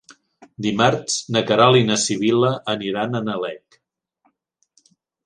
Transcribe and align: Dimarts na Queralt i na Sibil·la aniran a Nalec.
Dimarts 0.65 1.17
na 1.35 1.43
Queralt 1.51 1.79
i 1.81 1.85
na 1.89 1.97
Sibil·la 2.05 2.49
aniran 2.73 3.19
a 3.21 3.21
Nalec. 3.27 3.79